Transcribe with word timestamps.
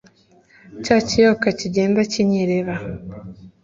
cya 0.83 0.97
kiyoka 1.07 1.47
kigenda 1.59 1.99
kinyerera 2.11 2.75